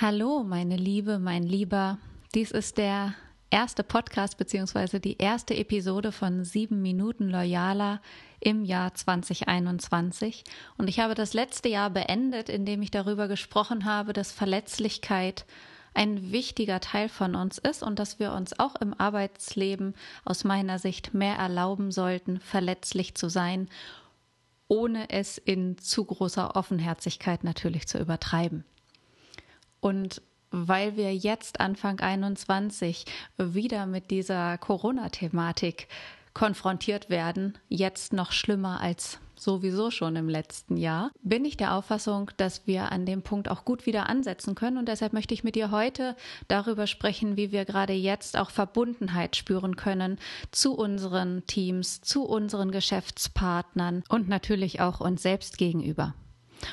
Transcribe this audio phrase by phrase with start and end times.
[0.00, 1.98] Hallo, meine Liebe, mein Lieber.
[2.32, 3.14] Dies ist der
[3.50, 8.00] erste Podcast beziehungsweise die erste Episode von sieben Minuten Loyaler
[8.38, 10.44] im Jahr 2021.
[10.76, 15.44] Und ich habe das letzte Jahr beendet, indem ich darüber gesprochen habe, dass Verletzlichkeit
[15.94, 20.78] ein wichtiger Teil von uns ist und dass wir uns auch im Arbeitsleben aus meiner
[20.78, 23.68] Sicht mehr erlauben sollten, verletzlich zu sein,
[24.68, 28.64] ohne es in zu großer Offenherzigkeit natürlich zu übertreiben.
[29.80, 33.04] Und weil wir jetzt Anfang 21
[33.36, 35.88] wieder mit dieser Corona-Thematik
[36.34, 42.30] konfrontiert werden, jetzt noch schlimmer als sowieso schon im letzten Jahr, bin ich der Auffassung,
[42.36, 44.78] dass wir an dem Punkt auch gut wieder ansetzen können.
[44.78, 46.16] Und deshalb möchte ich mit dir heute
[46.48, 50.18] darüber sprechen, wie wir gerade jetzt auch Verbundenheit spüren können
[50.50, 56.14] zu unseren Teams, zu unseren Geschäftspartnern und natürlich auch uns selbst gegenüber.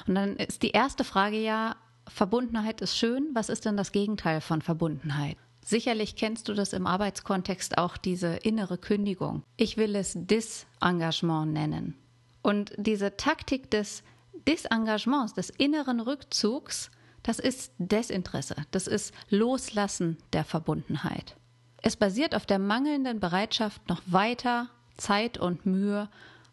[0.07, 1.75] Und dann ist die erste Frage ja,
[2.07, 3.29] Verbundenheit ist schön.
[3.33, 5.37] Was ist denn das Gegenteil von Verbundenheit?
[5.63, 9.43] Sicherlich kennst du das im Arbeitskontext auch, diese innere Kündigung.
[9.57, 11.95] Ich will es Disengagement nennen.
[12.43, 14.03] Und diese Taktik des
[14.47, 16.91] Disengagements, des inneren Rückzugs,
[17.23, 21.35] das ist Desinteresse, das ist Loslassen der Verbundenheit.
[21.81, 26.09] Es basiert auf der mangelnden Bereitschaft, noch weiter Zeit und Mühe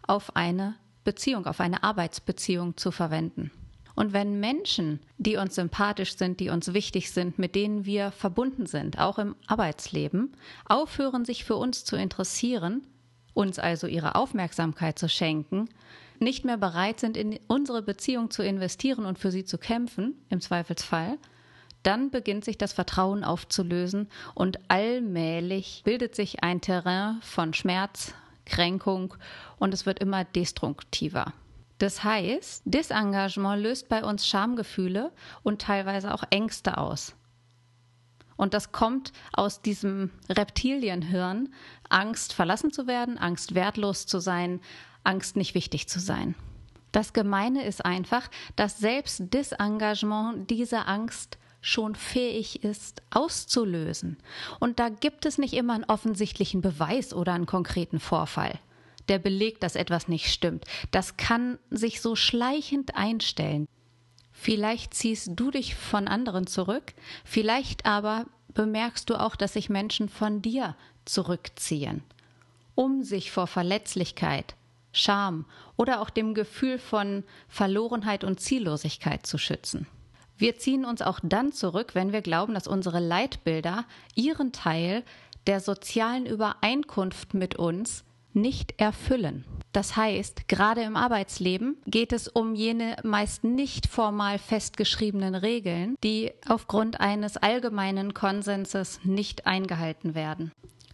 [0.07, 3.51] auf eine Beziehung, auf eine Arbeitsbeziehung zu verwenden.
[3.95, 8.67] Und wenn Menschen, die uns sympathisch sind, die uns wichtig sind, mit denen wir verbunden
[8.67, 10.35] sind, auch im Arbeitsleben,
[10.67, 12.87] aufhören, sich für uns zu interessieren,
[13.35, 15.69] uns also ihre Aufmerksamkeit zu schenken,
[16.19, 20.41] nicht mehr bereit sind, in unsere Beziehung zu investieren und für sie zu kämpfen, im
[20.41, 21.19] Zweifelsfall,
[21.83, 29.15] dann beginnt sich das Vertrauen aufzulösen und allmählich bildet sich ein Terrain von Schmerz, Kränkung
[29.59, 31.33] und es wird immer destruktiver.
[31.83, 35.11] Das heißt, Disengagement löst bei uns Schamgefühle
[35.43, 37.17] und teilweise auch Ängste aus.
[38.37, 41.53] Und das kommt aus diesem Reptilienhirn,
[41.89, 44.61] Angst verlassen zu werden, Angst wertlos zu sein,
[45.03, 46.37] Angst nicht wichtig zu sein.
[46.93, 54.19] Das Gemeine ist einfach, dass selbst Disengagement diese Angst schon fähig ist auszulösen.
[54.61, 58.61] Und da gibt es nicht immer einen offensichtlichen Beweis oder einen konkreten Vorfall
[59.09, 60.65] der belegt, dass etwas nicht stimmt.
[60.91, 63.67] Das kann sich so schleichend einstellen.
[64.33, 70.09] Vielleicht ziehst du dich von anderen zurück, vielleicht aber bemerkst du auch, dass sich Menschen
[70.09, 72.03] von dir zurückziehen,
[72.75, 74.55] um sich vor Verletzlichkeit,
[74.93, 75.47] Scham
[75.77, 79.87] oder auch dem Gefühl von Verlorenheit und Ziellosigkeit zu schützen.
[80.37, 83.85] Wir ziehen uns auch dann zurück, wenn wir glauben, dass unsere Leitbilder
[84.15, 85.05] ihren Teil
[85.47, 89.45] der sozialen Übereinkunft mit uns nicht erfüllen.
[89.73, 96.33] Das heißt, gerade im Arbeitsleben geht es um jene meist nicht formal festgeschriebenen Regeln, die
[96.47, 100.53] aufgrund eines allgemeinen Konsenses nicht eingehalten werden.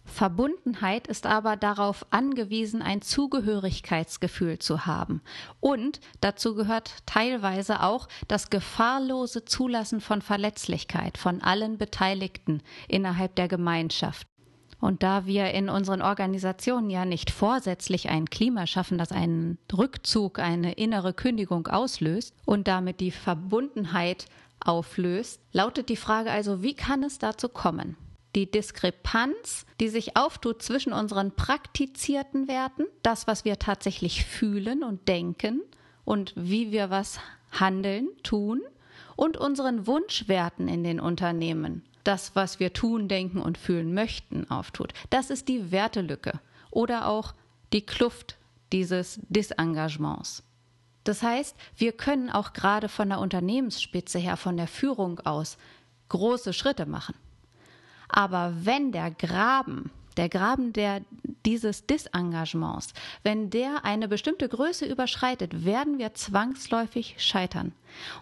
[0.09, 5.21] Verbundenheit ist aber darauf angewiesen, ein Zugehörigkeitsgefühl zu haben.
[5.59, 13.47] Und dazu gehört teilweise auch das gefahrlose Zulassen von Verletzlichkeit von allen Beteiligten innerhalb der
[13.47, 14.27] Gemeinschaft.
[14.79, 20.39] Und da wir in unseren Organisationen ja nicht vorsätzlich ein Klima schaffen, das einen Rückzug,
[20.39, 24.25] eine innere Kündigung auslöst und damit die Verbundenheit
[24.63, 27.97] auflöst, lautet die Frage also, wie kann es dazu kommen?
[28.35, 35.07] Die Diskrepanz, die sich auftut zwischen unseren praktizierten Werten, das, was wir tatsächlich fühlen und
[35.07, 35.61] denken
[36.05, 37.19] und wie wir was
[37.51, 38.61] handeln, tun,
[39.15, 44.93] und unseren Wunschwerten in den Unternehmen, das, was wir tun, denken und fühlen möchten, auftut.
[45.09, 46.39] Das ist die Wertelücke
[46.71, 47.33] oder auch
[47.73, 48.37] die Kluft
[48.71, 50.43] dieses Disengagements.
[51.03, 55.57] Das heißt, wir können auch gerade von der Unternehmensspitze her, von der Führung aus,
[56.09, 57.15] große Schritte machen.
[58.09, 61.01] Aber wenn der Graben der Graben der,
[61.45, 62.93] dieses Disengagements,
[63.23, 67.73] wenn der eine bestimmte Größe überschreitet, werden wir zwangsläufig scheitern.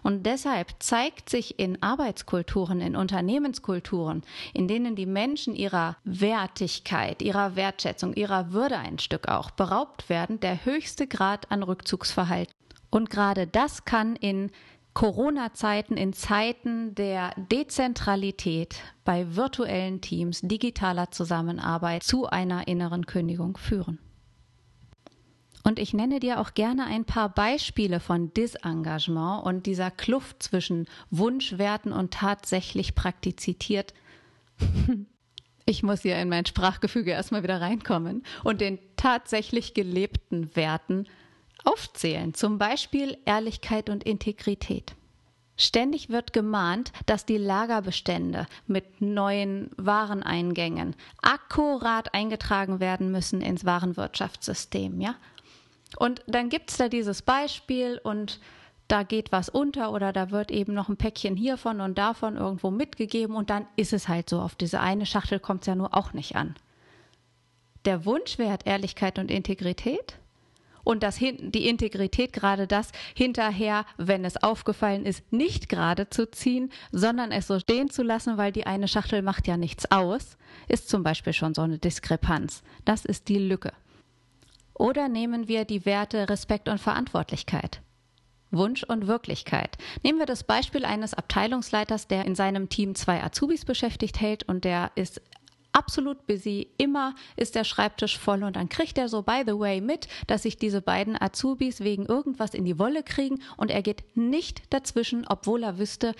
[0.02, 4.22] Und deshalb zeigt sich in Arbeitskulturen, in Unternehmenskulturen,
[4.54, 10.40] in denen die Menschen ihrer Wertigkeit, ihrer Wertschätzung, ihrer Würde ein Stück auch beraubt werden,
[10.40, 12.54] der höchste Grad an Rückzugsverhalten.
[12.90, 14.50] Und gerade das kann in
[14.98, 24.00] Corona-Zeiten, in Zeiten der Dezentralität bei virtuellen Teams, digitaler Zusammenarbeit zu einer inneren Kündigung führen.
[25.62, 30.86] Und ich nenne dir auch gerne ein paar Beispiele von Disengagement und dieser Kluft zwischen
[31.12, 33.94] Wunschwerten und tatsächlich praktiziert.
[35.64, 41.04] Ich muss hier in mein Sprachgefüge erstmal wieder reinkommen und den tatsächlich gelebten Werten
[41.64, 44.94] aufzählen, zum Beispiel Ehrlichkeit und Integrität.
[45.56, 55.00] Ständig wird gemahnt, dass die Lagerbestände mit neuen Wareneingängen akkurat eingetragen werden müssen ins Warenwirtschaftssystem,
[55.00, 55.16] ja?
[55.96, 58.40] Und dann gibt es da dieses Beispiel und
[58.88, 62.70] da geht was unter oder da wird eben noch ein Päckchen hiervon und davon irgendwo
[62.70, 64.40] mitgegeben und dann ist es halt so.
[64.40, 66.54] Auf diese eine Schachtel kommt es ja nur auch nicht an.
[67.84, 70.18] Der Wunschwert Ehrlichkeit und Integrität
[70.88, 76.72] und das, die Integrität gerade das hinterher, wenn es aufgefallen ist, nicht gerade zu ziehen,
[76.92, 80.88] sondern es so stehen zu lassen, weil die eine Schachtel macht ja nichts aus, ist
[80.88, 82.62] zum Beispiel schon so eine Diskrepanz.
[82.86, 83.74] Das ist die Lücke.
[84.72, 87.82] Oder nehmen wir die Werte Respekt und Verantwortlichkeit.
[88.50, 89.76] Wunsch und Wirklichkeit.
[90.02, 94.64] Nehmen wir das Beispiel eines Abteilungsleiters, der in seinem Team zwei Azubis beschäftigt hält und
[94.64, 95.20] der ist
[95.78, 96.68] absolut busy.
[96.76, 100.42] Immer ist der Schreibtisch voll und dann kriegt er so, by the way, mit, dass
[100.42, 105.24] sich diese beiden Azubis wegen irgendwas in die Wolle kriegen und er geht nicht dazwischen,
[105.28, 106.14] obwohl er wüsste,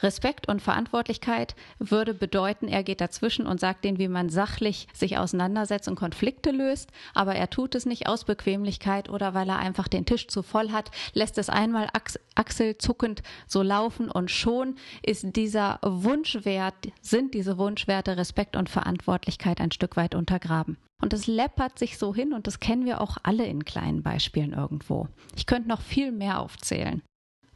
[0.00, 5.18] Respekt und Verantwortlichkeit würde bedeuten, er geht dazwischen und sagt denen, wie man sachlich sich
[5.18, 9.88] auseinandersetzt und Konflikte löst, aber er tut es nicht aus Bequemlichkeit oder weil er einfach
[9.88, 11.88] den Tisch zu voll hat, lässt es einmal
[12.34, 19.72] achselzuckend so laufen und schon ist dieser Wunschwert, sind diese Wunschwerte Respekt und Verantwortlichkeit ein
[19.72, 20.78] Stück weit untergraben.
[21.00, 24.52] Und es läppert sich so hin und das kennen wir auch alle in kleinen Beispielen
[24.52, 25.08] irgendwo.
[25.36, 27.02] Ich könnte noch viel mehr aufzählen.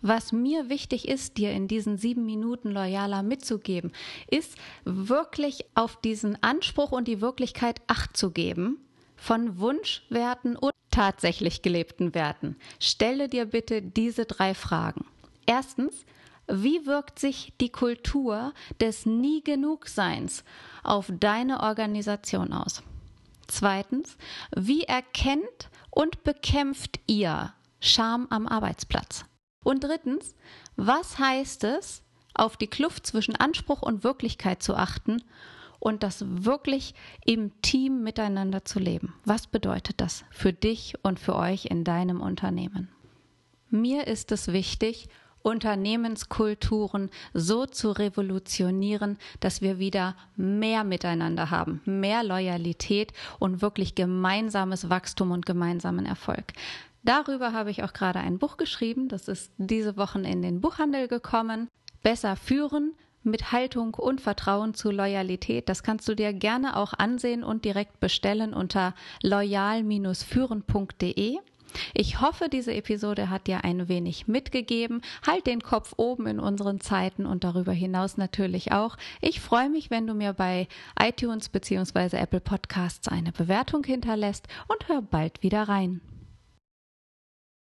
[0.03, 3.93] Was mir wichtig ist, dir in diesen sieben Minuten loyaler mitzugeben,
[4.29, 8.79] ist wirklich auf diesen Anspruch und die Wirklichkeit Acht zu geben
[9.17, 12.57] von Wunschwerten und tatsächlich gelebten Werten.
[12.81, 15.07] Stelle dir bitte diese drei Fragen.
[15.47, 16.05] Erstens,
[16.49, 20.43] wie wirkt sich die Kultur des Nie genug Seins
[20.83, 22.83] auf deine Organisation aus?
[23.47, 24.17] Zweitens,
[24.57, 29.25] wie erkennt und bekämpft ihr Scham am Arbeitsplatz?
[29.63, 30.35] Und drittens,
[30.77, 32.03] was heißt es,
[32.35, 35.23] auf die Kluft zwischen Anspruch und Wirklichkeit zu achten
[35.79, 36.95] und das wirklich
[37.25, 39.15] im Team miteinander zu leben?
[39.25, 42.89] Was bedeutet das für dich und für euch in deinem Unternehmen?
[43.71, 45.09] Mir ist es wichtig,
[45.43, 54.89] Unternehmenskulturen so zu revolutionieren, dass wir wieder mehr miteinander haben, mehr Loyalität und wirklich gemeinsames
[54.89, 56.53] Wachstum und gemeinsamen Erfolg.
[57.05, 59.09] Darüber habe ich auch gerade ein Buch geschrieben.
[59.09, 61.69] Das ist diese Woche in den Buchhandel gekommen.
[62.03, 62.95] Besser führen
[63.25, 65.69] mit Haltung und Vertrauen zu Loyalität.
[65.69, 71.39] Das kannst du dir gerne auch ansehen und direkt bestellen unter loyal-führen.de.
[71.95, 75.01] Ich hoffe, diese Episode hat dir ein wenig mitgegeben.
[75.27, 78.99] Halt den Kopf oben in unseren Zeiten und darüber hinaus natürlich auch.
[79.21, 80.69] Ich freue mich, wenn du mir bei
[81.01, 82.19] iTunes bzw.
[82.19, 86.03] Apple Podcasts eine Bewertung hinterlässt und hör bald wieder rein.